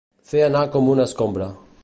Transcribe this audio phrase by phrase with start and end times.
[0.29, 1.53] Fer anar com una escombra.